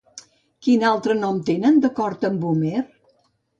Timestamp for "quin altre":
0.67-1.17